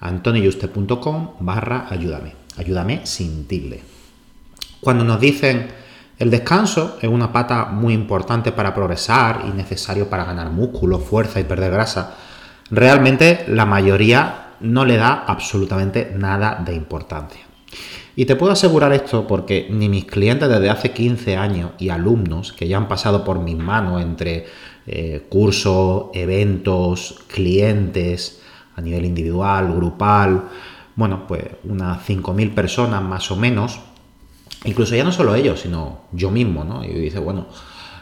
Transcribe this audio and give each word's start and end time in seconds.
antonioyuste.com 0.00 1.34
barra 1.40 1.86
ayúdame. 1.90 2.34
Ayúdame 2.56 3.06
sin 3.06 3.46
tilde. 3.46 3.82
Cuando 4.80 5.04
nos 5.04 5.20
dicen 5.20 5.68
el 6.18 6.30
descanso 6.30 6.98
es 7.00 7.08
una 7.08 7.32
pata 7.32 7.66
muy 7.66 7.94
importante 7.94 8.52
para 8.52 8.74
progresar 8.74 9.44
y 9.48 9.56
necesario 9.56 10.10
para 10.10 10.24
ganar 10.24 10.50
músculo, 10.50 10.98
fuerza 10.98 11.40
y 11.40 11.44
perder 11.44 11.72
grasa, 11.72 12.14
realmente 12.70 13.44
la 13.48 13.64
mayoría 13.64 14.48
no 14.60 14.84
le 14.84 14.98
da 14.98 15.24
absolutamente 15.26 16.12
nada 16.14 16.62
de 16.62 16.74
importancia. 16.74 17.40
Y 18.16 18.26
te 18.26 18.36
puedo 18.36 18.52
asegurar 18.52 18.92
esto 18.92 19.26
porque 19.26 19.68
ni 19.70 19.88
mis 19.88 20.04
clientes 20.04 20.46
desde 20.46 20.68
hace 20.68 20.90
15 20.90 21.38
años 21.38 21.70
y 21.78 21.88
alumnos 21.88 22.52
que 22.52 22.68
ya 22.68 22.76
han 22.76 22.88
pasado 22.88 23.24
por 23.24 23.38
mis 23.38 23.56
manos 23.56 24.02
entre 24.02 24.44
eh, 24.86 25.24
cursos, 25.30 26.08
eventos, 26.12 27.22
clientes, 27.28 28.39
a 28.80 28.82
nivel 28.82 29.04
individual, 29.04 29.72
grupal, 29.74 30.42
bueno, 30.96 31.26
pues 31.26 31.44
unas 31.64 32.06
5.000 32.08 32.54
personas 32.54 33.02
más 33.02 33.30
o 33.30 33.36
menos, 33.36 33.80
incluso 34.64 34.94
ya 34.94 35.04
no 35.04 35.12
solo 35.12 35.34
ellos, 35.34 35.60
sino 35.60 36.00
yo 36.12 36.30
mismo, 36.30 36.64
¿no? 36.64 36.84
Y 36.84 36.88
dice, 36.88 37.20
bueno, 37.20 37.46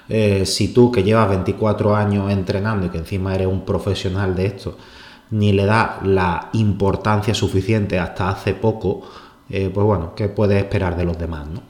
eh, 0.08 0.46
si 0.46 0.72
tú 0.72 0.90
que 0.90 1.02
llevas 1.02 1.28
24 1.28 1.94
años 1.94 2.30
entrenando 2.32 2.86
y 2.86 2.88
que 2.88 2.98
encima 2.98 3.34
eres 3.34 3.46
un 3.46 3.64
profesional 3.64 4.34
de 4.34 4.46
esto, 4.46 4.78
ni 5.30 5.52
le 5.52 5.66
da 5.66 6.00
la 6.02 6.48
importancia 6.54 7.34
suficiente 7.34 7.98
hasta 7.98 8.30
hace 8.30 8.54
poco, 8.54 9.02
eh, 9.50 9.70
pues 9.72 9.84
bueno, 9.84 10.14
¿qué 10.14 10.28
puedes 10.28 10.58
esperar 10.58 10.96
de 10.96 11.04
los 11.04 11.18
demás, 11.18 11.46
no? 11.46 11.62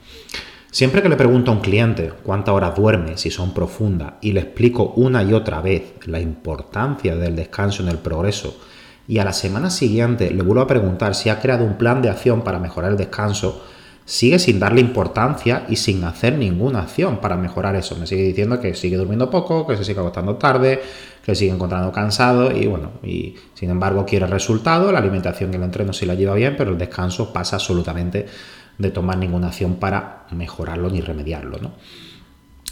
Siempre 0.71 1.03
que 1.03 1.09
le 1.09 1.17
pregunto 1.17 1.51
a 1.51 1.55
un 1.55 1.61
cliente 1.61 2.13
cuántas 2.23 2.55
horas 2.55 2.77
duerme, 2.77 3.17
si 3.17 3.31
son 3.31 3.55
profundas, 3.55 4.15
y 4.21 4.33
le 4.33 4.41
explico 4.41 4.93
una 4.97 5.23
y 5.23 5.33
otra 5.33 5.63
vez 5.63 5.95
la 6.07 6.21
importancia 6.21 7.17
del 7.17 7.37
descanso 7.37 7.83
en 7.83 7.89
el 7.89 7.99
progreso 7.99 8.57
y 9.09 9.19
a 9.19 9.25
la 9.25 9.33
semana 9.33 9.71
siguiente 9.71 10.31
le 10.31 10.43
vuelvo 10.43 10.63
a 10.63 10.67
preguntar 10.67 11.15
si 11.15 11.31
ha 11.31 11.41
creado 11.41 11.65
un 11.65 11.79
plan 11.79 12.03
de 12.03 12.11
acción 12.11 12.43
para 12.43 12.59
mejorar 12.59 12.93
el 12.93 12.99
descanso, 12.99 13.65
sigue 14.05 14.39
sin 14.39 14.61
darle 14.61 14.83
importancia 14.83 15.65
y 15.69 15.77
sin 15.77 16.05
hacer 16.05 16.35
ninguna 16.35 16.81
acción 16.81 17.19
para 17.19 17.37
mejorar 17.37 17.75
eso. 17.75 17.97
Me 17.97 18.07
sigue 18.07 18.23
diciendo 18.23 18.61
que 18.61 18.75
sigue 18.75 18.99
durmiendo 18.99 19.31
poco, 19.31 19.67
que 19.67 19.77
se 19.79 19.85
sigue 19.85 19.99
acostando 20.01 20.37
tarde, 20.37 20.83
que 21.25 21.35
sigue 21.35 21.51
encontrando 21.51 21.91
cansado 21.91 22.55
y 22.55 22.67
bueno, 22.67 22.93
y 23.03 23.35
sin 23.55 23.71
embargo 23.71 24.05
quiere 24.05 24.27
resultado, 24.27 24.93
la 24.93 24.99
alimentación 24.99 25.53
y 25.53 25.57
el 25.57 25.63
entreno 25.63 25.95
sí 25.95 26.05
la 26.05 26.15
lleva 26.15 26.35
bien, 26.35 26.55
pero 26.57 26.73
el 26.73 26.79
descanso 26.79 27.33
pasa 27.33 27.57
absolutamente 27.57 28.27
de 28.77 28.91
tomar 28.91 29.17
ninguna 29.17 29.49
acción 29.49 29.77
para 29.77 30.27
mejorarlo 30.33 30.91
ni 30.91 31.01
remediarlo, 31.01 31.59
¿no? 31.61 31.73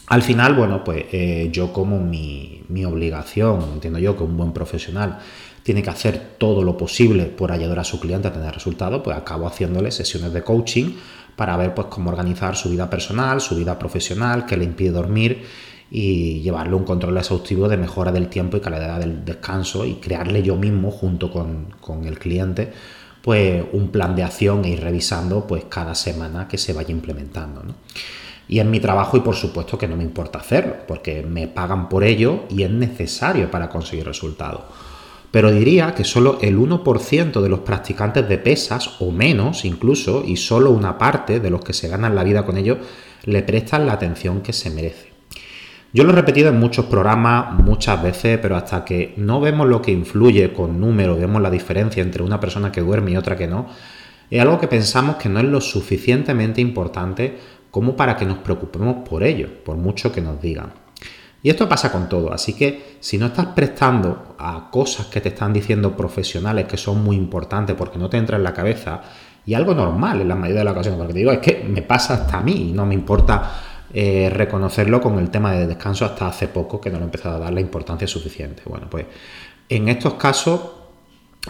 Al 0.08 0.22
final, 0.22 0.54
bueno, 0.54 0.84
pues 0.84 1.06
eh, 1.10 1.48
yo 1.50 1.72
como 1.72 1.98
mi, 1.98 2.62
mi 2.68 2.84
obligación, 2.84 3.60
entiendo 3.74 3.98
yo 3.98 4.16
que 4.16 4.22
un 4.22 4.36
buen 4.36 4.52
profesional 4.52 5.18
tiene 5.66 5.82
que 5.82 5.90
hacer 5.90 6.36
todo 6.38 6.62
lo 6.62 6.76
posible 6.76 7.24
por 7.24 7.50
ayudar 7.50 7.80
a 7.80 7.84
su 7.84 7.98
cliente 7.98 8.28
a 8.28 8.32
tener 8.32 8.54
resultados, 8.54 9.02
pues 9.02 9.16
acabo 9.16 9.48
haciéndole 9.48 9.90
sesiones 9.90 10.32
de 10.32 10.44
coaching 10.44 10.92
para 11.34 11.56
ver 11.56 11.74
pues 11.74 11.88
cómo 11.88 12.08
organizar 12.10 12.54
su 12.54 12.70
vida 12.70 12.88
personal, 12.88 13.40
su 13.40 13.56
vida 13.56 13.76
profesional, 13.76 14.46
qué 14.46 14.56
le 14.56 14.62
impide 14.62 14.92
dormir 14.92 15.42
y 15.90 16.38
llevarle 16.40 16.76
un 16.76 16.84
control 16.84 17.18
exhaustivo 17.18 17.68
de 17.68 17.78
mejora 17.78 18.12
del 18.12 18.28
tiempo 18.28 18.56
y 18.56 18.60
calidad 18.60 19.00
del 19.00 19.24
descanso 19.24 19.84
y 19.84 19.94
crearle 19.94 20.44
yo 20.44 20.54
mismo 20.54 20.92
junto 20.92 21.32
con, 21.32 22.04
el 22.06 22.16
cliente 22.20 22.72
pues 23.20 23.64
un 23.72 23.88
plan 23.88 24.14
de 24.14 24.22
acción 24.22 24.64
e 24.64 24.68
ir 24.68 24.80
revisando 24.80 25.48
pues 25.48 25.64
cada 25.64 25.96
semana 25.96 26.46
que 26.46 26.58
se 26.58 26.74
vaya 26.74 26.92
implementando. 26.92 27.64
Y 28.46 28.60
es 28.60 28.66
mi 28.66 28.78
trabajo 28.78 29.16
y 29.16 29.20
por 29.20 29.34
supuesto 29.34 29.76
que 29.76 29.88
no 29.88 29.96
me 29.96 30.04
importa 30.04 30.38
hacerlo, 30.38 30.76
porque 30.86 31.24
me 31.24 31.48
pagan 31.48 31.88
por 31.88 32.04
ello 32.04 32.44
y 32.50 32.62
es 32.62 32.70
necesario 32.70 33.50
para 33.50 33.68
conseguir 33.68 34.06
resultados 34.06 34.60
pero 35.30 35.50
diría 35.50 35.94
que 35.94 36.04
solo 36.04 36.38
el 36.40 36.58
1% 36.58 37.40
de 37.40 37.48
los 37.48 37.60
practicantes 37.60 38.28
de 38.28 38.38
pesas, 38.38 39.00
o 39.00 39.10
menos 39.10 39.64
incluso, 39.64 40.24
y 40.26 40.36
solo 40.36 40.70
una 40.70 40.98
parte 40.98 41.40
de 41.40 41.50
los 41.50 41.62
que 41.62 41.72
se 41.72 41.88
ganan 41.88 42.14
la 42.14 42.24
vida 42.24 42.44
con 42.44 42.56
ello, 42.56 42.78
le 43.24 43.42
prestan 43.42 43.86
la 43.86 43.94
atención 43.94 44.40
que 44.40 44.52
se 44.52 44.70
merece. 44.70 45.16
Yo 45.92 46.04
lo 46.04 46.10
he 46.10 46.16
repetido 46.16 46.50
en 46.50 46.58
muchos 46.58 46.86
programas 46.86 47.54
muchas 47.54 48.02
veces, 48.02 48.38
pero 48.38 48.56
hasta 48.56 48.84
que 48.84 49.14
no 49.16 49.40
vemos 49.40 49.66
lo 49.66 49.80
que 49.80 49.92
influye 49.92 50.52
con 50.52 50.80
números, 50.80 51.18
vemos 51.18 51.40
la 51.40 51.50
diferencia 51.50 52.02
entre 52.02 52.22
una 52.22 52.40
persona 52.40 52.70
que 52.70 52.80
duerme 52.80 53.12
y 53.12 53.16
otra 53.16 53.36
que 53.36 53.46
no, 53.46 53.66
es 54.30 54.40
algo 54.40 54.58
que 54.58 54.68
pensamos 54.68 55.16
que 55.16 55.28
no 55.28 55.38
es 55.38 55.46
lo 55.46 55.60
suficientemente 55.60 56.60
importante 56.60 57.38
como 57.70 57.96
para 57.96 58.16
que 58.16 58.26
nos 58.26 58.38
preocupemos 58.38 59.08
por 59.08 59.22
ello, 59.22 59.48
por 59.64 59.76
mucho 59.76 60.12
que 60.12 60.20
nos 60.20 60.40
digan. 60.40 60.85
Y 61.46 61.50
esto 61.50 61.68
pasa 61.68 61.92
con 61.92 62.08
todo, 62.08 62.32
así 62.32 62.54
que 62.54 62.96
si 62.98 63.18
no 63.18 63.26
estás 63.26 63.46
prestando 63.46 64.34
a 64.36 64.68
cosas 64.68 65.06
que 65.06 65.20
te 65.20 65.28
están 65.28 65.52
diciendo 65.52 65.96
profesionales 65.96 66.66
que 66.66 66.76
son 66.76 67.04
muy 67.04 67.14
importantes 67.14 67.76
porque 67.76 68.00
no 68.00 68.10
te 68.10 68.16
entra 68.16 68.36
en 68.36 68.42
la 68.42 68.52
cabeza, 68.52 69.00
y 69.46 69.54
algo 69.54 69.72
normal 69.72 70.22
en 70.22 70.26
la 70.26 70.34
mayoría 70.34 70.62
de 70.62 70.64
las 70.64 70.72
ocasiones, 70.72 70.98
porque 70.98 71.12
te 71.12 71.18
digo, 71.20 71.30
es 71.30 71.38
que 71.38 71.62
me 71.62 71.82
pasa 71.82 72.14
hasta 72.14 72.38
a 72.38 72.42
mí 72.42 72.70
y 72.70 72.72
no 72.72 72.84
me 72.84 72.94
importa 72.94 73.60
eh, 73.94 74.28
reconocerlo 74.28 75.00
con 75.00 75.20
el 75.20 75.30
tema 75.30 75.52
de 75.52 75.68
descanso 75.68 76.04
hasta 76.04 76.26
hace 76.26 76.48
poco 76.48 76.80
que 76.80 76.90
no 76.90 76.96
le 76.96 77.02
he 77.02 77.04
empezado 77.04 77.36
a 77.36 77.38
dar 77.38 77.52
la 77.52 77.60
importancia 77.60 78.08
suficiente. 78.08 78.64
Bueno, 78.66 78.88
pues 78.90 79.06
en 79.68 79.88
estos 79.88 80.14
casos, 80.14 80.60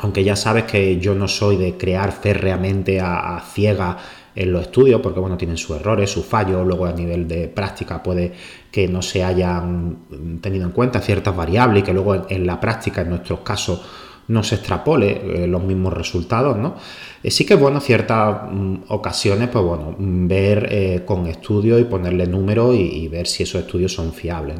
aunque 0.02 0.22
ya 0.22 0.36
sabes 0.36 0.64
que 0.64 1.00
yo 1.00 1.14
no 1.14 1.26
soy 1.26 1.56
de 1.56 1.78
crear 1.78 2.12
férreamente 2.12 3.00
a, 3.00 3.38
a 3.38 3.40
ciega 3.40 3.96
en 4.36 4.52
los 4.52 4.62
estudios, 4.62 5.00
porque 5.00 5.18
bueno, 5.18 5.36
tienen 5.36 5.56
sus 5.56 5.76
errores, 5.76 6.10
sus 6.10 6.26
fallos, 6.26 6.64
luego 6.66 6.84
a 6.84 6.92
nivel 6.92 7.26
de 7.26 7.48
práctica 7.48 8.02
puede 8.02 8.32
que 8.70 8.86
no 8.86 9.00
se 9.00 9.24
hayan 9.24 10.38
tenido 10.42 10.66
en 10.66 10.72
cuenta 10.72 11.00
ciertas 11.00 11.34
variables 11.34 11.82
y 11.82 11.86
que 11.86 11.94
luego 11.94 12.26
en, 12.28 12.46
la 12.46 12.60
práctica, 12.60 13.00
en 13.00 13.08
nuestros 13.08 13.40
casos, 13.40 13.80
no 14.28 14.42
se 14.42 14.56
extrapole 14.56 15.44
eh, 15.44 15.46
los 15.46 15.62
mismos 15.62 15.92
resultados, 15.92 16.56
¿no? 16.56 16.74
Eh, 17.22 17.30
sí 17.30 17.46
que 17.46 17.54
bueno 17.54 17.80
ciertas 17.80 18.52
mm, 18.52 18.74
ocasiones, 18.88 19.48
pues 19.48 19.64
bueno, 19.64 19.94
ver 19.98 20.68
eh, 20.70 21.02
con 21.06 21.26
estudios 21.26 21.80
y 21.80 21.84
ponerle 21.84 22.26
números 22.26 22.74
y, 22.74 23.08
ver 23.08 23.26
si 23.26 23.44
esos 23.44 23.62
estudios 23.62 23.94
son 23.94 24.12
fiables. 24.12 24.58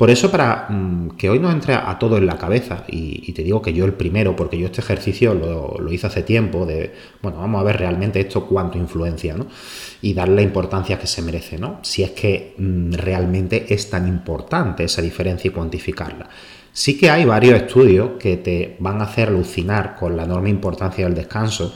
Por 0.00 0.08
eso, 0.08 0.30
para 0.30 0.64
mm, 0.70 1.10
que 1.18 1.28
hoy 1.28 1.38
nos 1.38 1.52
entre 1.52 1.74
a 1.74 1.98
todo 1.98 2.16
en 2.16 2.24
la 2.24 2.38
cabeza, 2.38 2.84
y, 2.88 3.30
te 3.34 3.42
digo 3.42 3.60
que 3.60 3.74
yo 3.74 3.84
el 3.84 3.92
primero, 3.92 4.34
porque 4.34 4.56
yo 4.56 4.64
este 4.64 4.80
ejercicio 4.80 5.34
lo, 5.34 5.92
hice 5.92 6.06
hace 6.06 6.22
tiempo, 6.22 6.64
de, 6.64 6.94
bueno, 7.20 7.36
vamos 7.36 7.60
a 7.60 7.64
ver 7.64 7.76
realmente 7.76 8.18
esto 8.18 8.46
cuánto 8.46 8.78
influencia, 8.78 9.34
¿no? 9.34 9.46
Y 10.00 10.14
darle 10.14 10.36
la 10.36 10.40
importancia 10.40 10.98
que 10.98 11.06
se 11.06 11.20
merece, 11.20 11.58
¿no? 11.58 11.80
Si 11.82 12.02
es 12.02 12.12
que 12.12 12.54
mm, 12.56 12.92
realmente 12.94 13.74
es 13.74 13.90
tan 13.90 14.08
importante 14.08 14.84
esa 14.84 15.02
diferencia 15.02 15.50
y 15.50 15.52
cuantificarla. 15.52 16.30
Sí 16.72 16.96
que 16.96 17.10
hay 17.10 17.26
varios 17.26 17.60
estudios 17.60 18.12
que 18.18 18.38
te 18.38 18.76
van 18.80 19.02
a 19.02 19.04
hacer 19.04 19.28
alucinar 19.28 19.96
con 19.96 20.16
la 20.16 20.24
enorme 20.24 20.48
importancia 20.48 21.04
del 21.04 21.14
descanso 21.14 21.74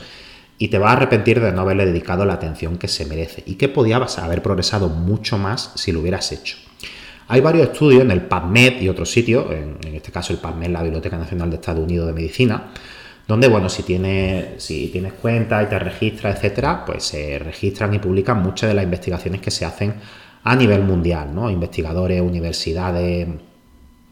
y 0.57 0.69
te 0.69 0.79
vas 0.79 0.89
a 0.89 0.93
arrepentir 0.93 1.39
de 1.41 1.51
no 1.51 1.61
haberle 1.61 1.85
dedicado 1.85 2.25
la 2.25 2.33
atención 2.33 2.79
que 2.79 2.87
se 2.87 3.05
merece 3.05 3.43
y 3.45 3.53
que 3.53 3.69
podías 3.69 4.17
haber 4.17 4.41
progresado 4.41 4.89
mucho 4.89 5.37
más 5.37 5.73
si 5.75 5.91
lo 5.91 5.99
hubieras 5.99 6.31
hecho. 6.31 6.57
Hay 7.27 7.41
varios 7.41 7.69
estudios 7.69 8.01
en 8.01 8.11
el 8.11 8.21
PubMed 8.21 8.81
y 8.81 8.89
otros 8.89 9.11
sitios, 9.11 9.47
en, 9.51 9.77
este 9.95 10.11
caso 10.11 10.33
el 10.33 10.39
PubMed, 10.39 10.69
la 10.69 10.83
Biblioteca 10.83 11.17
Nacional 11.17 11.49
de 11.49 11.55
Estados 11.55 11.83
Unidos 11.83 12.07
de 12.07 12.13
Medicina, 12.13 12.71
donde, 13.27 13.47
bueno, 13.47 13.67
si 13.69 13.81
tienes, 13.81 14.63
si 14.63 14.89
tienes 14.89 15.13
cuenta 15.13 15.63
y 15.63 15.65
te 15.65 15.79
registras, 15.79 16.35
etcétera, 16.35 16.85
pues 16.85 17.03
se 17.03 17.39
registran 17.39 17.93
y 17.95 17.99
publican 17.99 18.43
muchas 18.43 18.69
de 18.69 18.75
las 18.75 18.83
investigaciones 18.83 19.41
que 19.41 19.49
se 19.49 19.65
hacen 19.65 19.95
a 20.43 20.55
nivel 20.55 20.83
mundial, 20.83 21.33
¿no? 21.33 21.49
Investigadores, 21.49 22.21
universidades, 22.21 23.27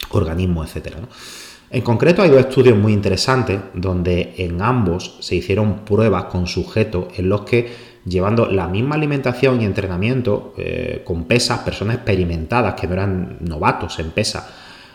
organismos, 0.09 0.68
etcétera. 0.68 0.98
En 1.69 1.81
concreto 1.81 2.24
hay 2.24 2.30
dos 2.30 2.39
estudios 2.39 2.77
muy 2.77 2.94
interesantes 2.94 3.59
donde 3.74 4.33
en 4.38 4.62
ambos 4.62 5.18
se 5.21 5.36
hicieron 5.36 5.86
pruebas 5.86 6.25
con 6.25 6.48
sujetos 6.48 7.07
en 7.18 7.30
los 7.30 7.42
que 7.42 7.93
llevando 8.06 8.48
la 8.48 8.68
misma 8.68 8.96
alimentación 8.96 9.62
y 9.62 9.66
entrenamiento 9.66 10.54
eh, 10.58 11.02
con 11.06 11.26
pesas, 11.26 11.60
personas 11.60 11.96
experimentadas 11.96 12.76
que 12.76 12.88
no 12.88 12.94
eran 12.94 13.38
novatos 13.42 14.00
en 14.00 14.12
pesa, 14.12 14.50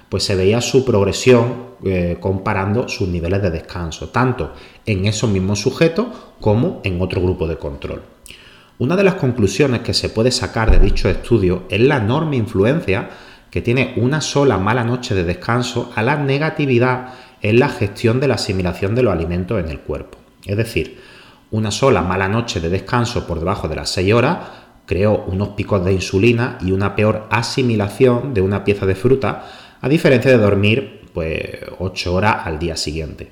pues 0.09 0.25
se 0.25 0.37
veía 0.37 0.61
su 0.61 0.85
progresión 0.85 1.69
eh, 1.85 2.17
comparando 2.21 2.89
sus 2.89 3.09
niveles 3.09 3.43
de 3.43 3.51
descanso, 3.51 4.09
tanto 4.09 4.53
en 4.85 5.07
esos 5.07 5.31
mismos 5.31 5.61
sujetos 5.61 6.07
como 6.41 6.81
en 6.85 7.01
otro 7.01 7.21
grupo 7.21 7.47
de 7.47 7.57
control. 7.57 8.03
Una 8.79 8.97
de 8.97 9.05
las 9.05 9.15
conclusiones 9.15 9.81
que 9.81 9.95
se 9.95 10.09
puede 10.09 10.31
sacar 10.31 10.71
de 10.71 10.79
dicho 10.79 11.09
estudio 11.09 11.65
es 11.69 11.81
la 11.81 11.97
enorme 11.97 12.37
influencia 12.37 13.11
que 13.51 13.63
tiene 13.63 13.95
una 13.97 14.21
sola 14.21 14.59
mala 14.59 14.85
noche 14.85 15.15
de 15.15 15.25
descanso 15.25 15.91
a 15.95 16.03
la 16.03 16.17
negatividad 16.17 17.15
en 17.43 17.59
la 17.59 17.69
gestión 17.69 18.21
de 18.21 18.29
la 18.29 18.35
asimilación 18.35 18.95
de 18.95 19.03
los 19.03 19.13
alimentos 19.13 19.59
en 19.63 19.69
el 19.69 19.81
cuerpo. 19.81 20.19
Es 20.45 20.57
decir, 20.57 21.01
una 21.51 21.71
sola 21.71 22.03
mala 22.03 22.29
noche 22.29 22.61
de 22.61 22.69
descanso 22.69 23.27
por 23.27 23.39
debajo 23.39 23.69
de 23.69 23.77
las 23.77 23.91
6 23.91 24.13
horas 24.13 24.39
creó 24.87 25.25
unos 25.27 25.51
picos 25.51 25.85
de 25.85 25.93
insulina 25.93 26.59
y 26.63 26.73
una 26.73 26.97
peor 26.97 27.27
asimilación 27.31 28.33
de 28.33 28.41
una 28.41 28.65
pieza 28.65 28.87
de 28.87 28.95
fruta, 28.95 29.45
a 29.81 29.89
diferencia 29.89 30.31
de 30.31 30.39
dormir 30.39 31.03
pues 31.13 31.41
8 31.79 32.15
horas 32.15 32.47
al 32.47 32.59
día 32.59 32.77
siguiente. 32.77 33.31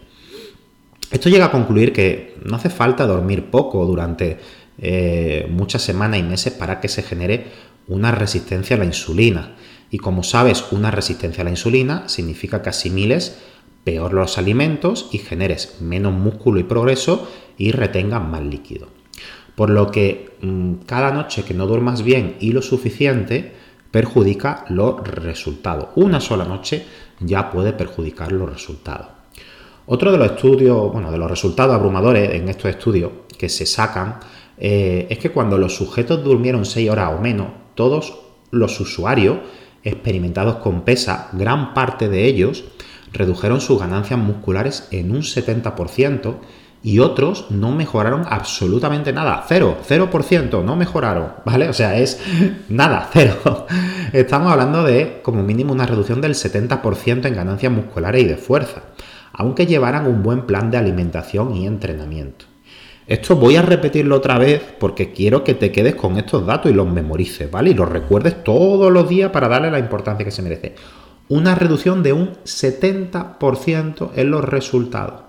Esto 1.10 1.28
llega 1.28 1.46
a 1.46 1.50
concluir 1.50 1.92
que 1.92 2.36
no 2.44 2.56
hace 2.56 2.68
falta 2.68 3.06
dormir 3.06 3.50
poco 3.50 3.86
durante 3.86 4.38
eh, 4.78 5.46
muchas 5.50 5.82
semanas 5.82 6.20
y 6.20 6.22
meses 6.22 6.52
para 6.52 6.80
que 6.80 6.88
se 6.88 7.02
genere 7.02 7.46
una 7.88 8.12
resistencia 8.12 8.76
a 8.76 8.78
la 8.78 8.84
insulina. 8.84 9.54
Y 9.90 9.98
como 9.98 10.24
sabes, 10.24 10.64
una 10.72 10.90
resistencia 10.90 11.42
a 11.42 11.44
la 11.44 11.50
insulina 11.50 12.08
significa 12.08 12.60
que 12.60 12.70
asimiles 12.70 13.38
peor 13.86 14.12
los 14.12 14.36
alimentos 14.36 15.08
y 15.12 15.18
generes 15.18 15.80
menos 15.80 16.12
músculo 16.12 16.58
y 16.58 16.64
progreso 16.64 17.28
y 17.56 17.70
retengas 17.70 18.20
más 18.20 18.42
líquido. 18.42 18.88
Por 19.54 19.70
lo 19.70 19.92
que 19.92 20.34
mm, 20.42 20.72
cada 20.86 21.12
noche 21.12 21.44
que 21.44 21.54
no 21.54 21.68
duermas 21.68 22.02
bien 22.02 22.34
y 22.40 22.50
lo 22.50 22.62
suficiente 22.62 23.52
perjudica 23.92 24.64
los 24.70 25.06
resultados. 25.06 25.90
Una 25.94 26.20
sola 26.20 26.44
noche 26.44 26.84
ya 27.20 27.48
puede 27.48 27.72
perjudicar 27.72 28.32
los 28.32 28.50
resultados. 28.50 29.06
Otro 29.86 30.10
de 30.10 30.18
los 30.18 30.32
estudios, 30.32 30.92
bueno, 30.92 31.12
de 31.12 31.18
los 31.18 31.30
resultados 31.30 31.76
abrumadores 31.76 32.34
en 32.34 32.48
estos 32.48 32.70
estudios 32.70 33.12
que 33.38 33.48
se 33.48 33.66
sacan 33.66 34.18
eh, 34.58 35.06
es 35.08 35.18
que 35.18 35.30
cuando 35.30 35.58
los 35.58 35.76
sujetos 35.76 36.24
durmieron 36.24 36.64
6 36.64 36.90
horas 36.90 37.12
o 37.16 37.20
menos, 37.20 37.50
todos 37.76 38.18
los 38.50 38.80
usuarios 38.80 39.36
experimentados 39.84 40.56
con 40.56 40.82
pesa, 40.82 41.28
gran 41.34 41.72
parte 41.72 42.08
de 42.08 42.24
ellos 42.26 42.64
redujeron 43.12 43.60
sus 43.60 43.78
ganancias 43.80 44.18
musculares 44.18 44.88
en 44.90 45.10
un 45.12 45.22
70% 45.22 46.36
y 46.82 47.00
otros 47.00 47.50
no 47.50 47.72
mejoraron 47.72 48.24
absolutamente 48.28 49.12
nada. 49.12 49.44
Cero, 49.48 49.78
0%, 49.88 50.62
no 50.62 50.76
mejoraron, 50.76 51.32
¿vale? 51.44 51.68
O 51.68 51.72
sea, 51.72 51.98
es 51.98 52.20
nada, 52.68 53.08
cero. 53.12 53.66
Estamos 54.12 54.52
hablando 54.52 54.84
de 54.84 55.20
como 55.22 55.42
mínimo 55.42 55.72
una 55.72 55.86
reducción 55.86 56.20
del 56.20 56.34
70% 56.34 57.26
en 57.26 57.34
ganancias 57.34 57.72
musculares 57.72 58.22
y 58.22 58.26
de 58.26 58.36
fuerza, 58.36 58.82
aunque 59.32 59.66
llevaran 59.66 60.06
un 60.06 60.22
buen 60.22 60.42
plan 60.42 60.70
de 60.70 60.78
alimentación 60.78 61.56
y 61.56 61.66
entrenamiento. 61.66 62.44
Esto 63.08 63.36
voy 63.36 63.54
a 63.54 63.62
repetirlo 63.62 64.16
otra 64.16 64.36
vez 64.36 64.60
porque 64.80 65.12
quiero 65.12 65.44
que 65.44 65.54
te 65.54 65.70
quedes 65.70 65.94
con 65.94 66.16
estos 66.18 66.44
datos 66.44 66.72
y 66.72 66.74
los 66.74 66.88
memorices, 66.88 67.48
¿vale? 67.48 67.70
Y 67.70 67.74
los 67.74 67.88
recuerdes 67.88 68.42
todos 68.42 68.92
los 68.92 69.08
días 69.08 69.30
para 69.30 69.46
darle 69.48 69.70
la 69.70 69.78
importancia 69.78 70.24
que 70.24 70.32
se 70.32 70.42
merece. 70.42 70.74
Una 71.28 71.54
reducción 71.54 72.02
de 72.02 72.12
un 72.12 72.34
70% 72.44 74.10
en 74.14 74.30
los 74.30 74.44
resultados. 74.44 75.22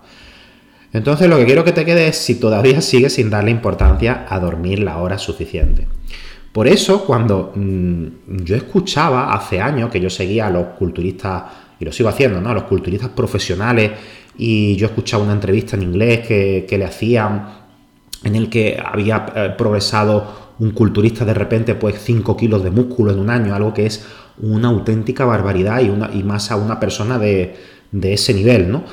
Entonces 0.93 1.27
lo 1.29 1.37
que 1.37 1.45
quiero 1.45 1.63
que 1.63 1.71
te 1.71 1.85
quede 1.85 2.07
es 2.07 2.17
si 2.17 2.35
todavía 2.35 2.81
sigues 2.81 3.13
sin 3.13 3.29
darle 3.29 3.51
importancia 3.51 4.25
a 4.29 4.39
dormir 4.39 4.79
la 4.79 4.97
hora 4.97 5.17
suficiente. 5.17 5.87
Por 6.51 6.67
eso 6.67 7.05
cuando 7.05 7.51
mm, 7.55 8.43
yo 8.43 8.55
escuchaba 8.55 9.33
hace 9.33 9.59
años 9.59 9.91
que 9.91 9.99
yo 9.99 10.09
seguía 10.09 10.47
a 10.47 10.49
los 10.49 10.67
culturistas, 10.77 11.43
y 11.79 11.85
lo 11.85 11.91
sigo 11.91 12.09
haciendo, 12.09 12.41
¿no? 12.41 12.49
A 12.49 12.53
los 12.53 12.63
culturistas 12.63 13.09
profesionales, 13.09 13.91
y 14.37 14.75
yo 14.75 14.87
escuchaba 14.87 15.23
una 15.23 15.33
entrevista 15.33 15.75
en 15.75 15.83
inglés 15.83 16.27
que, 16.27 16.65
que 16.67 16.77
le 16.77 16.85
hacían 16.85 17.67
en 18.23 18.35
el 18.35 18.49
que 18.49 18.81
había 18.83 19.25
eh, 19.35 19.53
progresado 19.57 20.47
un 20.59 20.71
culturista 20.71 21.23
de 21.23 21.35
repente 21.35 21.75
pues 21.75 21.99
5 22.01 22.35
kilos 22.35 22.63
de 22.63 22.71
músculo 22.71 23.11
en 23.11 23.19
un 23.19 23.29
año, 23.29 23.53
algo 23.53 23.73
que 23.73 23.85
es 23.85 24.05
una 24.41 24.69
auténtica 24.69 25.25
barbaridad 25.25 25.81
y, 25.81 25.89
una, 25.89 26.09
y 26.13 26.23
más 26.23 26.51
a 26.51 26.55
una 26.55 26.79
persona 26.79 27.17
de, 27.17 27.55
ese 28.01 28.33
nivel, 28.33 28.71
¿no? 28.71 28.83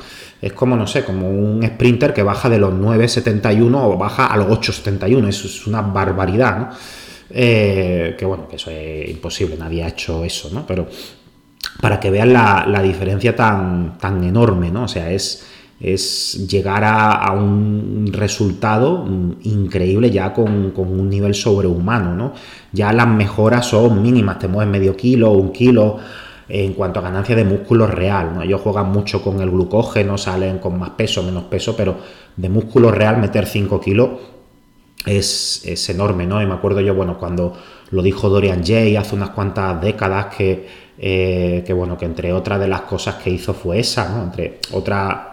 Es 0.41 0.53
como, 0.53 0.75
no 0.75 0.85
sé, 0.85 1.03
como 1.03 1.29
un 1.29 1.65
sprinter 1.65 2.13
que 2.13 2.23
baja 2.23 2.49
de 2.49 2.59
los 2.59 2.73
9,71 2.73 3.73
o 3.73 3.97
baja 3.97 4.27
a 4.27 4.37
los 4.37 4.47
8,71, 4.47 5.27
eso 5.27 5.47
es 5.47 5.67
una 5.67 5.81
barbaridad, 5.81 6.57
¿no? 6.57 6.69
Eh, 7.29 8.15
que 8.17 8.25
bueno, 8.25 8.47
que 8.47 8.57
eso 8.57 8.69
es 8.69 9.09
imposible, 9.09 9.57
nadie 9.57 9.83
ha 9.83 9.87
hecho 9.87 10.23
eso, 10.23 10.49
¿no? 10.51 10.65
Pero 10.65 10.87
para 11.81 11.99
que 11.99 12.11
vean 12.11 12.31
la, 12.31 12.65
la 12.67 12.81
diferencia 12.81 13.35
tan, 13.35 13.97
tan 13.97 14.23
enorme, 14.23 14.71
¿no? 14.71 14.83
O 14.83 14.87
sea, 14.87 15.11
es 15.11 15.45
es 15.79 16.47
llegar 16.49 16.83
a, 16.85 17.31
un 17.33 18.09
resultado 18.11 19.05
increíble 19.43 20.09
ya 20.09 20.33
con, 20.33 20.73
un 20.75 21.09
nivel 21.09 21.35
sobrehumano, 21.35 22.15
¿no? 22.15 22.33
Ya 22.71 22.93
las 22.93 23.07
mejoras 23.07 23.67
son 23.67 24.01
mínimas, 24.01 24.39
te 24.39 24.47
mueves 24.47 24.71
medio 24.71 24.95
kilo, 24.95 25.31
un 25.31 25.51
kilo 25.51 25.97
en 26.47 26.73
cuanto 26.73 26.99
a 26.99 27.03
ganancia 27.03 27.35
de 27.35 27.43
músculo 27.43 27.87
real, 27.87 28.35
¿no? 28.35 28.41
Ellos 28.43 28.61
juegan 28.61 28.91
mucho 28.91 29.21
con 29.21 29.41
el 29.41 29.49
glucógeno, 29.49 30.17
salen 30.17 30.59
con 30.59 30.79
más 30.79 30.91
peso, 30.91 31.23
menos 31.23 31.45
peso, 31.45 31.75
pero 31.75 31.97
de 32.37 32.49
músculo 32.49 32.91
real 32.91 33.17
meter 33.17 33.45
5 33.45 33.79
kilos 33.81 34.09
es, 35.05 35.61
es 35.65 35.89
enorme, 35.89 36.25
¿no? 36.25 36.41
Y 36.41 36.45
me 36.45 36.53
acuerdo 36.53 36.79
yo, 36.81 36.95
bueno, 36.95 37.17
cuando 37.17 37.53
lo 37.91 38.01
dijo 38.01 38.29
Dorian 38.29 38.63
Jay 38.63 38.95
hace 38.95 39.15
unas 39.15 39.31
cuantas 39.31 39.81
décadas 39.81 40.33
que 40.35 40.84
eh, 40.97 41.63
que 41.65 41.73
bueno, 41.73 41.97
que 41.97 42.05
entre 42.05 42.31
otras 42.31 42.59
de 42.59 42.67
las 42.67 42.81
cosas 42.81 43.15
que 43.15 43.29
hizo 43.29 43.53
fue 43.53 43.79
esa, 43.79 44.09
¿no? 44.09 44.23
Entre, 44.23 44.59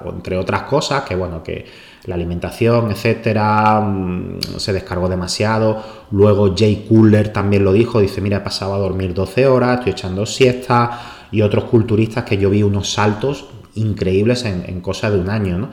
entre 0.05 0.37
otras 0.37 0.63
cosas, 0.63 1.03
que 1.05 1.15
bueno, 1.15 1.43
que 1.43 1.65
la 2.07 2.17
alimentación, 2.17 2.91
etcétera, 2.91 3.81
mm, 3.81 4.41
se 4.57 4.73
descargó 4.73 5.09
demasiado. 5.09 5.83
Luego 6.11 6.55
Jay 6.57 6.87
Cooler 6.89 7.33
también 7.33 7.65
lo 7.65 7.73
dijo, 7.73 8.01
dice, 8.01 8.21
mira, 8.21 8.39
he 8.39 8.41
pasado 8.41 8.75
a 8.75 8.79
dormir 8.79 9.15
12 9.15 9.47
horas, 9.47 9.79
estoy 9.79 9.93
echando 9.93 10.27
siesta, 10.27 11.29
y 11.31 11.43
otros 11.43 11.65
culturistas 11.65 12.25
que 12.25 12.37
yo 12.37 12.51
vi 12.51 12.63
unos 12.63 12.93
saltos 12.93 13.47
increíbles 13.75 14.45
en, 14.45 14.65
en 14.67 14.81
cosa 14.81 15.11
de 15.11 15.19
un 15.19 15.31
año, 15.31 15.59
¿no? 15.59 15.71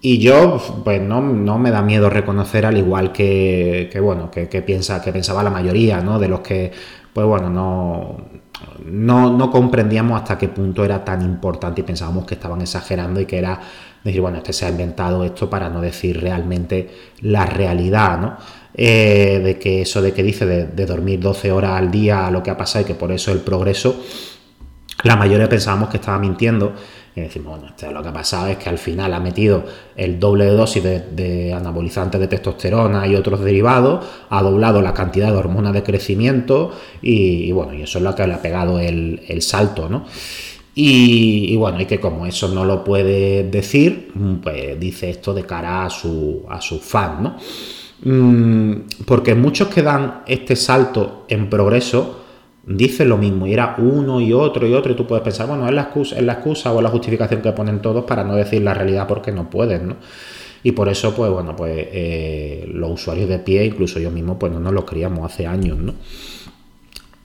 Y 0.00 0.18
yo, 0.18 0.60
pues 0.84 1.02
no, 1.02 1.20
no, 1.20 1.58
me 1.58 1.72
da 1.72 1.82
miedo 1.82 2.08
reconocer, 2.08 2.64
al 2.64 2.76
igual 2.78 3.10
que, 3.10 3.90
que 3.92 3.98
bueno, 3.98 4.30
que, 4.30 4.48
que, 4.48 4.62
piensa, 4.62 5.02
que 5.02 5.12
pensaba 5.12 5.42
la 5.42 5.50
mayoría, 5.50 6.00
¿no? 6.00 6.20
De 6.20 6.28
los 6.28 6.40
que, 6.40 6.70
pues 7.12 7.26
bueno, 7.26 7.50
no, 7.50 8.16
no, 8.84 9.50
comprendíamos 9.50 10.20
hasta 10.20 10.38
qué 10.38 10.48
punto 10.48 10.84
era 10.84 11.04
tan 11.04 11.22
importante 11.22 11.80
y 11.80 11.84
pensábamos 11.84 12.26
que 12.26 12.34
estaban 12.34 12.60
exagerando 12.60 13.20
y 13.20 13.26
que 13.26 13.38
era 13.38 13.60
decir, 14.02 14.20
bueno, 14.20 14.38
este 14.38 14.52
se 14.52 14.66
ha 14.66 14.70
inventado 14.70 15.24
esto 15.24 15.50
para 15.50 15.68
no 15.68 15.80
decir 15.80 16.20
realmente 16.20 16.88
la 17.20 17.46
realidad, 17.46 18.18
¿no? 18.18 18.36
Eh, 18.74 19.40
de 19.42 19.58
que 19.58 19.82
eso 19.82 20.00
de 20.00 20.12
que 20.12 20.22
dice 20.22 20.46
de, 20.46 20.86
dormir 20.86 21.20
12 21.20 21.50
horas 21.50 21.72
al 21.72 21.90
día, 21.90 22.30
lo 22.30 22.42
que 22.42 22.50
ha 22.50 22.56
pasado 22.56 22.84
y 22.84 22.86
que 22.86 22.94
por 22.94 23.10
eso 23.10 23.32
el 23.32 23.40
progreso, 23.40 24.00
la 25.02 25.16
mayoría 25.16 25.48
pensábamos 25.48 25.88
que 25.88 25.96
estaba 25.96 26.18
mintiendo 26.18 26.74
y 27.18 27.22
decimos, 27.22 27.60
bueno, 27.60 27.74
lo 27.92 28.02
que 28.02 28.08
ha 28.08 28.12
pasado 28.12 28.46
es 28.48 28.56
que 28.56 28.68
al 28.68 28.78
final 28.78 29.12
ha 29.12 29.20
metido 29.20 29.64
el 29.96 30.18
doble 30.18 30.44
de 30.44 30.52
dosis 30.52 30.82
de, 30.82 31.52
anabolizantes 31.52 32.20
de 32.20 32.28
testosterona 32.28 33.06
y 33.06 33.16
otros 33.16 33.40
derivados, 33.40 34.04
ha 34.30 34.42
doblado 34.42 34.80
la 34.80 34.94
cantidad 34.94 35.30
de 35.30 35.36
hormonas 35.36 35.72
de 35.72 35.82
crecimiento 35.82 36.72
y, 37.02 37.50
bueno, 37.52 37.74
y 37.74 37.82
eso 37.82 37.98
es 37.98 38.04
lo 38.04 38.14
que 38.14 38.26
le 38.26 38.34
ha 38.34 38.42
pegado 38.42 38.78
el, 38.78 39.42
salto, 39.42 39.88
¿no? 39.88 40.06
Y, 40.74 41.56
bueno, 41.56 41.80
y 41.80 41.86
que 41.86 41.98
como 41.98 42.24
eso 42.24 42.48
no 42.48 42.64
lo 42.64 42.84
puede 42.84 43.42
decir, 43.42 44.12
pues 44.42 44.78
dice 44.78 45.10
esto 45.10 45.34
de 45.34 45.44
cara 45.44 45.86
a 45.86 45.90
su, 45.90 46.44
a 46.48 46.60
fans, 46.60 47.20
¿no? 47.20 47.36
Mm, 48.00 48.82
porque 49.04 49.34
muchos 49.34 49.68
que 49.68 49.82
dan 49.82 50.22
este 50.26 50.54
salto 50.54 51.24
en 51.28 51.50
progreso 51.50 52.27
dice 52.68 53.06
lo 53.06 53.16
mismo 53.16 53.46
y 53.46 53.54
era 53.54 53.76
uno 53.78 54.20
y 54.20 54.32
otro 54.32 54.66
y 54.66 54.74
otro 54.74 54.92
y 54.92 54.94
tú 54.94 55.06
puedes 55.06 55.24
pensar, 55.24 55.46
bueno, 55.46 55.66
es 55.66 55.74
la 55.74 55.82
excusa, 55.82 56.16
es 56.16 56.22
la 56.22 56.34
excusa 56.34 56.72
o 56.72 56.82
la 56.82 56.90
justificación 56.90 57.40
que 57.40 57.52
ponen 57.52 57.80
todos 57.80 58.04
para 58.04 58.22
no 58.24 58.36
decir 58.36 58.62
la 58.62 58.74
realidad 58.74 59.06
porque 59.06 59.32
no 59.32 59.48
pueden, 59.48 59.88
¿no? 59.88 59.96
Y 60.62 60.72
por 60.72 60.88
eso, 60.88 61.14
pues 61.14 61.30
bueno, 61.30 61.54
pues 61.56 61.86
eh, 61.92 62.68
los 62.72 62.90
usuarios 62.90 63.28
de 63.28 63.38
pie, 63.38 63.64
incluso 63.64 64.00
yo 64.00 64.10
mismo, 64.10 64.38
pues 64.38 64.52
no 64.52 64.60
nos 64.60 64.72
lo 64.72 64.84
creíamos 64.84 65.24
hace 65.24 65.46
años, 65.46 65.78
¿no? 65.78 65.94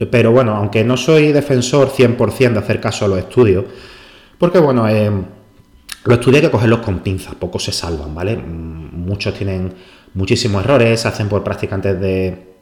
Pero 0.10 0.32
bueno, 0.32 0.56
aunque 0.56 0.84
no 0.84 0.98
soy 0.98 1.32
defensor 1.32 1.90
100% 1.90 2.54
de 2.54 2.60
hacer 2.60 2.80
caso 2.80 3.06
a 3.06 3.08
los 3.08 3.20
estudios, 3.20 3.66
porque 4.38 4.60
bueno, 4.60 4.88
eh, 4.88 5.12
los 6.06 6.20
estudios 6.20 6.42
hay 6.42 6.48
que 6.48 6.52
cogerlos 6.52 6.80
con 6.80 7.00
pinzas, 7.00 7.36
pocos 7.36 7.64
se 7.64 7.72
salvan, 7.72 8.14
¿vale? 8.14 8.38
Muchos 8.38 9.34
tienen 9.34 9.74
muchísimos 10.14 10.64
errores, 10.64 11.02
se 11.02 11.08
hacen 11.08 11.28
por 11.28 11.44
practicantes 11.44 12.00
de 12.00 12.54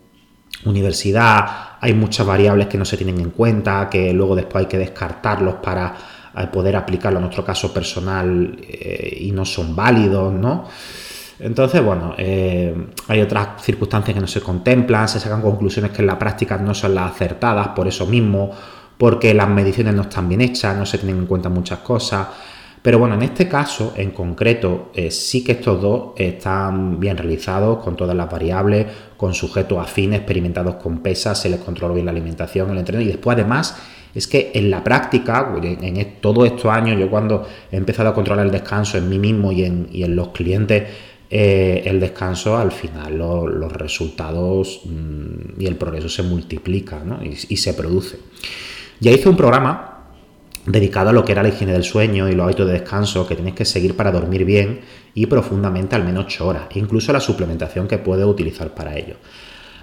universidad, 0.65 1.70
hay 1.81 1.93
muchas 1.95 2.25
variables 2.25 2.67
que 2.67 2.77
no 2.77 2.85
se 2.85 2.95
tienen 2.95 3.19
en 3.19 3.31
cuenta, 3.31 3.89
que 3.89 4.13
luego 4.13 4.35
después 4.35 4.63
hay 4.63 4.69
que 4.69 4.77
descartarlos 4.77 5.55
para 5.55 5.95
eh, 6.37 6.47
poder 6.47 6.75
aplicarlo 6.75 7.17
a 7.17 7.21
nuestro 7.21 7.43
caso 7.43 7.73
personal 7.73 8.55
eh, 8.61 9.17
y 9.19 9.31
no 9.31 9.43
son 9.43 9.75
válidos, 9.75 10.31
¿no? 10.31 10.65
Entonces, 11.39 11.83
bueno, 11.83 12.13
eh, 12.19 12.71
hay 13.07 13.21
otras 13.21 13.63
circunstancias 13.63 14.13
que 14.13 14.21
no 14.21 14.27
se 14.27 14.41
contemplan, 14.41 15.09
se 15.09 15.19
sacan 15.19 15.41
conclusiones 15.41 15.89
que 15.89 16.03
en 16.03 16.07
la 16.07 16.19
práctica 16.19 16.55
no 16.57 16.75
son 16.75 16.93
las 16.93 17.13
acertadas 17.13 17.69
por 17.69 17.87
eso 17.87 18.05
mismo, 18.05 18.51
porque 18.95 19.33
las 19.33 19.49
mediciones 19.49 19.95
no 19.95 20.03
están 20.03 20.29
bien 20.29 20.41
hechas, 20.41 20.77
no 20.77 20.85
se 20.85 20.99
tienen 20.99 21.17
en 21.17 21.25
cuenta 21.25 21.49
muchas 21.49 21.79
cosas. 21.79 22.27
Pero 22.81 22.97
bueno, 22.97 23.15
en 23.15 23.21
este 23.21 23.47
caso 23.47 23.93
en 23.95 24.11
concreto 24.11 24.91
eh, 24.95 25.11
sí 25.11 25.43
que 25.43 25.53
estos 25.53 25.81
dos 25.81 26.13
están 26.17 26.99
bien 26.99 27.15
realizados 27.17 27.83
con 27.83 27.95
todas 27.95 28.15
las 28.15 28.29
variables, 28.29 28.87
con 29.17 29.33
sujetos 29.33 29.77
afines, 29.77 30.19
experimentados 30.19 30.75
con 30.75 30.99
pesas, 30.99 31.39
se 31.39 31.49
les 31.49 31.59
controla 31.59 31.93
bien 31.93 32.05
la 32.05 32.11
alimentación, 32.11 32.71
el 32.71 32.79
entrenamiento 32.79 33.11
y 33.11 33.17
después 33.17 33.37
además 33.37 33.77
es 34.13 34.27
que 34.27 34.51
en 34.55 34.69
la 34.69 34.83
práctica, 34.83 35.55
en, 35.61 36.17
todos 36.19 36.45
estos 36.45 36.65
años, 36.65 36.99
yo 36.99 37.09
cuando 37.09 37.47
he 37.71 37.77
empezado 37.77 38.09
a 38.09 38.13
controlar 38.13 38.45
el 38.45 38.51
descanso 38.51 38.97
en 38.97 39.07
mí 39.07 39.19
mismo 39.19 39.53
y 39.53 39.63
en 39.63 40.15
los 40.15 40.29
clientes, 40.29 40.83
eh, 41.33 41.83
el 41.85 42.01
descanso, 42.01 42.57
al 42.57 42.73
final 42.73 43.17
los 43.17 43.71
resultados 43.71 44.81
mm, 44.83 45.61
y 45.61 45.65
el 45.65 45.77
progreso 45.77 46.09
se 46.09 46.23
multiplica 46.23 47.01
y, 47.47 47.55
se 47.55 47.73
produce. 47.73 48.17
Ya 48.99 49.11
hice 49.11 49.29
un 49.29 49.37
programa 49.37 49.90
dedicado 50.71 51.09
a 51.09 51.13
lo 51.13 51.25
que 51.25 51.31
era 51.31 51.43
la 51.43 51.49
higiene 51.49 51.73
del 51.73 51.83
sueño 51.83 52.29
y 52.29 52.33
los 52.33 52.45
hábitos 52.45 52.67
de 52.67 52.73
descanso 52.73 53.27
que 53.27 53.35
tienes 53.35 53.53
que 53.53 53.65
seguir 53.65 53.95
para 53.95 54.11
dormir 54.11 54.45
bien 54.45 54.81
y 55.13 55.25
profundamente 55.25 55.95
al 55.95 56.03
menos 56.03 56.25
8 56.25 56.47
horas, 56.47 56.63
incluso 56.75 57.11
la 57.11 57.19
suplementación 57.19 57.87
que 57.87 57.97
puedes 57.97 58.25
utilizar 58.25 58.73
para 58.73 58.95
ello. 58.95 59.15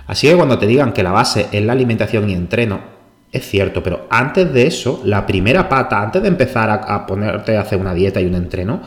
Así 0.07 0.27
que 0.27 0.37
cuando 0.37 0.59
te 0.59 0.67
digan 0.67 0.93
que 0.93 1.03
la 1.03 1.13
base 1.13 1.49
es 1.53 1.63
la 1.63 1.73
alimentación 1.73 2.29
y 2.31 2.35
entreno, 2.35 2.81
es 3.31 3.47
cierto, 3.47 3.83
pero 3.83 4.07
antes 4.09 4.53
de 4.53 4.67
eso, 4.67 5.03
la 5.05 5.27
primera 5.27 5.69
pata, 5.69 6.01
antes 6.01 6.23
de 6.23 6.29
empezar 6.29 6.71
a, 6.71 7.07
ponerte 7.07 7.57
a 7.57 7.61
hacer 7.61 7.79
una 7.79 7.93
dieta 7.93 8.21
y 8.21 8.27
un 8.27 8.35
entreno, 8.35 8.81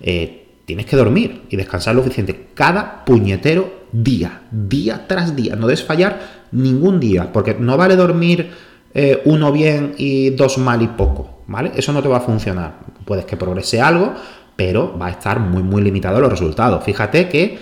eh, 0.00 0.48
tienes 0.66 0.84
que 0.84 0.96
dormir 0.96 1.44
y 1.48 1.56
descansar 1.56 1.94
lo 1.94 2.02
suficiente 2.02 2.48
cada 2.52 3.04
puñetero 3.06 3.86
día, 3.92 4.42
día 4.50 5.06
tras 5.06 5.34
día. 5.34 5.56
No 5.56 5.66
debes 5.66 5.82
fallar 5.82 6.46
ningún 6.52 7.00
día, 7.00 7.32
porque 7.32 7.56
no 7.58 7.78
vale 7.78 7.96
dormir 7.96 8.50
eh, 8.92 9.22
uno 9.24 9.52
bien 9.52 9.94
y 9.96 10.30
dos 10.30 10.58
mal 10.58 10.82
y 10.82 10.88
poco, 10.88 11.35
¿vale? 11.46 11.72
Eso 11.74 11.92
no 11.92 12.02
te 12.02 12.08
va 12.08 12.18
a 12.18 12.20
funcionar. 12.20 12.80
Puedes 13.04 13.24
que 13.24 13.36
progrese 13.36 13.80
algo, 13.80 14.14
pero 14.56 14.96
va 14.98 15.06
a 15.06 15.10
estar 15.10 15.40
muy, 15.40 15.62
muy 15.62 15.82
limitado 15.82 16.20
los 16.20 16.30
resultados. 16.30 16.82
Fíjate 16.84 17.28
que 17.28 17.58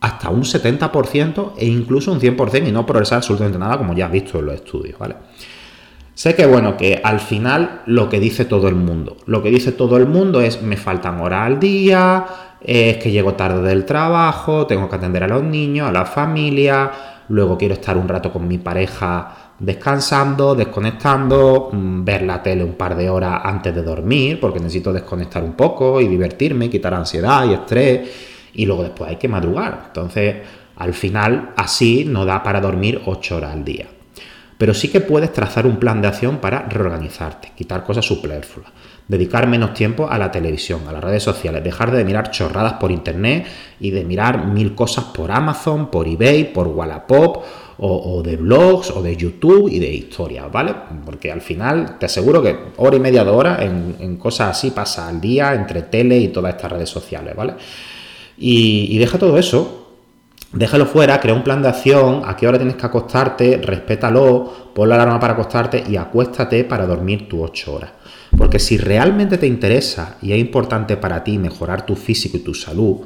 hasta 0.00 0.30
un 0.30 0.42
70% 0.42 1.52
e 1.58 1.66
incluso 1.66 2.12
un 2.12 2.20
100% 2.20 2.68
y 2.68 2.72
no 2.72 2.86
progresar 2.86 3.18
absolutamente 3.18 3.58
nada, 3.58 3.78
como 3.78 3.94
ya 3.94 4.06
has 4.06 4.12
visto 4.12 4.38
en 4.38 4.46
los 4.46 4.54
estudios, 4.54 4.98
¿vale? 4.98 5.16
Sé 6.14 6.34
que 6.34 6.46
bueno, 6.46 6.76
que 6.76 7.00
al 7.02 7.20
final 7.20 7.82
lo 7.86 8.08
que 8.08 8.20
dice 8.20 8.44
todo 8.44 8.68
el 8.68 8.74
mundo, 8.74 9.16
lo 9.26 9.42
que 9.42 9.50
dice 9.50 9.72
todo 9.72 9.96
el 9.96 10.06
mundo 10.06 10.40
es 10.40 10.60
me 10.60 10.76
faltan 10.76 11.20
horas 11.20 11.46
al 11.46 11.58
día, 11.58 12.26
es 12.60 12.98
que 12.98 13.10
llego 13.10 13.34
tarde 13.34 13.66
del 13.66 13.86
trabajo, 13.86 14.66
tengo 14.66 14.88
que 14.88 14.96
atender 14.96 15.24
a 15.24 15.28
los 15.28 15.42
niños, 15.42 15.88
a 15.88 15.92
la 15.92 16.04
familia, 16.04 16.90
luego 17.28 17.56
quiero 17.56 17.74
estar 17.74 17.96
un 17.96 18.08
rato 18.08 18.30
con 18.32 18.46
mi 18.46 18.58
pareja 18.58 19.49
descansando, 19.60 20.54
desconectando, 20.54 21.70
mm, 21.72 22.04
ver 22.04 22.22
la 22.22 22.42
tele 22.42 22.64
un 22.64 22.74
par 22.74 22.96
de 22.96 23.08
horas 23.08 23.40
antes 23.44 23.74
de 23.74 23.82
dormir, 23.82 24.40
porque 24.40 24.58
necesito 24.58 24.92
desconectar 24.92 25.44
un 25.44 25.52
poco 25.52 26.00
y 26.00 26.08
divertirme, 26.08 26.68
quitar 26.68 26.94
ansiedad 26.94 27.46
y 27.46 27.52
estrés, 27.52 28.10
y 28.54 28.66
luego 28.66 28.82
después 28.82 29.10
hay 29.10 29.16
que 29.16 29.28
madrugar. 29.28 29.84
Entonces, 29.88 30.36
al 30.76 30.94
final, 30.94 31.52
así 31.56 32.04
no 32.06 32.24
da 32.24 32.42
para 32.42 32.60
dormir 32.60 33.02
8 33.04 33.36
horas 33.36 33.52
al 33.52 33.64
día 33.64 33.86
pero 34.60 34.74
sí 34.74 34.88
que 34.88 35.00
puedes 35.00 35.32
trazar 35.32 35.66
un 35.66 35.78
plan 35.78 36.02
de 36.02 36.08
acción 36.08 36.36
para 36.36 36.68
reorganizarte, 36.68 37.52
quitar 37.56 37.82
cosas 37.82 38.04
superfluas, 38.04 38.70
dedicar 39.08 39.46
menos 39.46 39.72
tiempo 39.72 40.10
a 40.10 40.18
la 40.18 40.30
televisión, 40.30 40.82
a 40.86 40.92
las 40.92 41.02
redes 41.02 41.22
sociales, 41.22 41.64
dejar 41.64 41.90
de 41.90 42.04
mirar 42.04 42.30
chorradas 42.30 42.74
por 42.74 42.90
internet 42.90 43.46
y 43.80 43.90
de 43.90 44.04
mirar 44.04 44.48
mil 44.48 44.74
cosas 44.74 45.04
por 45.04 45.30
Amazon, 45.30 45.90
por 45.90 46.06
eBay, 46.06 46.52
por 46.52 46.68
Wallapop 46.68 47.42
o, 47.78 48.22
de 48.22 48.36
blogs 48.36 48.90
o 48.90 49.00
de 49.00 49.16
YouTube 49.16 49.70
y 49.72 49.78
de 49.78 49.94
historias, 49.94 50.52
¿vale? 50.52 50.74
Porque 51.06 51.32
al 51.32 51.40
final 51.40 51.96
te 51.98 52.04
aseguro 52.04 52.42
que 52.42 52.54
hora 52.76 52.96
y 52.96 53.00
media 53.00 53.24
de 53.24 53.30
hora 53.30 53.64
en, 53.64 54.18
cosas 54.18 54.58
así 54.58 54.72
pasa 54.72 55.08
al 55.08 55.22
día 55.22 55.54
entre 55.54 55.84
tele 55.84 56.18
y 56.18 56.28
todas 56.28 56.54
estas 56.54 56.70
redes 56.70 56.90
sociales, 56.90 57.34
¿vale? 57.34 57.54
y 58.36 58.96
deja 58.98 59.18
todo 59.18 59.36
eso 59.38 59.79
Déjalo 60.52 60.86
fuera, 60.86 61.20
crea 61.20 61.34
un 61.34 61.44
plan 61.44 61.62
de 61.62 61.68
acción, 61.68 62.22
a 62.24 62.34
qué 62.34 62.48
hora 62.48 62.58
tienes 62.58 62.74
que 62.74 62.84
acostarte, 62.84 63.60
respétalo, 63.62 64.72
pon 64.74 64.88
la 64.88 64.96
alarma 64.96 65.20
para 65.20 65.34
acostarte 65.34 65.84
y 65.88 65.96
acuéstate 65.96 66.64
para 66.64 66.86
dormir 66.86 67.28
tus 67.28 67.40
8 67.40 67.72
horas. 67.72 67.90
Porque 68.36 68.58
si 68.58 68.76
realmente 68.76 69.38
te 69.38 69.46
interesa 69.46 70.16
y 70.20 70.32
es 70.32 70.40
importante 70.40 70.96
para 70.96 71.22
ti 71.22 71.38
mejorar 71.38 71.86
tu 71.86 71.94
físico 71.94 72.36
y 72.36 72.40
tu 72.40 72.52
salud, 72.52 72.96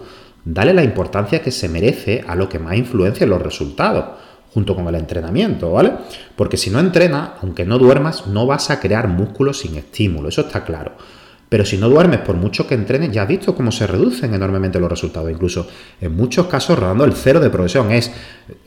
dale 0.43 0.73
la 0.73 0.85
importancia 0.85 1.43
que 1.43 1.51
se 1.51 1.69
merece 1.69 2.25
a 2.27 2.35
lo 2.35 2.49
que 2.49 2.59
más 2.59 2.77
influencia 2.77 3.25
en 3.25 3.31
los 3.31 3.43
resultados, 3.43 4.07
junto 4.55 4.75
con 4.75 4.89
el 4.89 4.95
entrenamiento, 4.95 5.71
¿vale? 5.71 5.93
Porque 6.37 6.57
si 6.57 6.71
no 6.71 6.81
entrenas, 6.81 7.33
aunque 7.43 7.67
no 7.67 7.79
duermas, 7.79 8.27
no 8.27 8.47
vas 8.47 8.71
a 8.71 8.81
crear 8.81 9.07
músculos 9.07 9.59
sin 9.59 9.77
estímulo, 9.77 10.31
eso 10.31 10.41
está 10.41 10.65
claro. 10.65 10.93
Pero 11.54 11.64
si 11.64 11.78
no 11.78 11.88
duermes, 11.88 12.18
por 12.18 12.34
mucho 12.34 12.66
que 12.66 12.75
entrenes, 12.75 13.12
ya 13.12 13.23
has 13.23 13.28
visto 13.28 13.54
cómo 13.54 13.70
se 13.70 13.87
reducen 13.87 14.34
enormemente 14.34 14.80
los 14.80 14.90
resultados. 14.90 15.30
Incluso 15.30 15.68
en 16.00 16.12
muchos 16.12 16.49
casos 16.49 16.76
rodando 16.76 17.04
el 17.04 17.12
cero 17.12 17.38
de 17.38 17.49
progresión. 17.49 17.92
Es, 17.92 18.11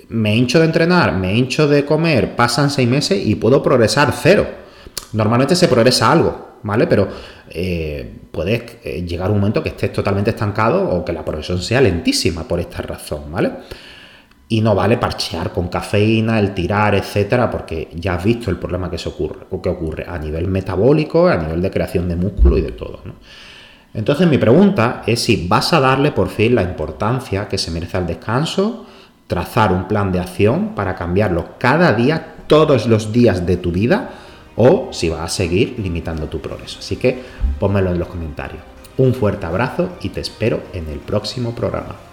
me 0.08 0.34
hincho 0.34 0.58
de 0.58 0.68
entrenar, 0.68 1.12
me 1.12 1.36
hincho 1.36 1.68
de 1.68 1.84
comer, 1.84 2.38
pasan 2.38 2.70
seis 2.70 2.88
meses 2.88 3.22
y 3.26 3.36
puedo 3.36 3.62
progresar 3.62 4.14
cero. 4.14 4.48
Normalmente 5.12 5.58
se 5.58 5.68
progresa 5.68 6.10
algo, 6.10 6.60
¿vale? 6.64 6.88
Pero 6.88 7.10
eh, 7.50 8.10
puedes 8.32 8.78
eh, 8.86 9.04
llegar 9.06 9.32
un 9.32 9.40
momento 9.40 9.62
que 9.62 9.68
estés 9.68 9.92
totalmente 9.92 10.30
estancado 10.30 10.90
o 10.90 11.04
que 11.04 11.12
la 11.12 11.26
progresión 11.26 11.62
sea 11.62 11.82
lentísima 11.82 12.48
por 12.48 12.62
esta 12.62 12.82
razón, 12.84 13.30
¿vale? 13.30 13.52
Y 14.50 14.62
no 14.62 14.76
vale 14.76 14.98
parchear 14.98 15.52
con 15.52 15.68
cafeína, 15.68 16.40
el 16.40 16.54
tirar, 16.54 16.96
etcétera, 16.96 17.52
porque 17.52 17.90
ya 17.94 18.16
has 18.16 18.24
visto 18.24 18.50
el 18.50 18.58
problema 18.58 18.90
que 18.90 18.98
se 18.98 19.10
ocurre, 19.10 19.46
o 19.50 19.62
que 19.62 19.70
ocurre 19.70 20.06
a 20.08 20.18
nivel 20.18 20.48
metabólico, 20.48 21.28
a 21.28 21.38
nivel 21.38 21.62
de 21.62 21.72
creación 21.72 22.08
de 22.08 22.16
músculo 22.16 22.58
y 22.58 22.62
de 22.62 22.72
todo. 22.72 23.02
Entonces 23.94 24.28
mi 24.28 24.38
pregunta 24.38 25.04
es 25.06 25.22
si 25.22 25.48
vas 25.48 25.74
a 25.74 25.80
darle 25.80 26.12
por 26.12 26.30
fin 26.30 26.56
la 26.56 26.64
importancia 26.64 27.48
que 27.48 27.58
se 27.58 27.72
merece 27.72 27.98
al 27.98 28.08
descanso, 28.08 28.86
trazar 29.28 29.74
un 29.74 29.88
plan 29.88 30.12
de 30.12 30.20
acción 30.20 30.76
para 30.76 30.96
cambiarlo 30.96 31.58
cada 31.58 31.94
día, 31.94 32.36
todos 32.48 32.88
los 32.88 33.12
días 33.12 33.46
de 33.46 33.58
tu 33.58 33.72
vida, 33.72 34.12
o 34.56 34.90
si 34.92 35.10
vas 35.10 35.22
a 35.22 35.28
seguir 35.28 35.76
limitando 35.78 36.28
tu 36.28 36.40
progreso. 36.40 36.80
Así 36.80 36.96
que 36.96 37.22
pónmelo 37.60 37.92
en 37.92 38.00
los 38.00 38.08
comentarios. 38.08 38.62
Un 38.98 39.14
fuerte 39.14 39.46
abrazo 39.46 39.90
y 40.02 40.10
te 40.10 40.22
espero 40.22 40.62
en 40.74 40.88
el 40.90 41.00
próximo 41.00 41.54
programa. 41.54 42.07